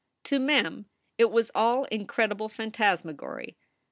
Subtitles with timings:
[0.23, 0.87] To Mem
[1.19, 3.53] it was all incredible phantasmagory.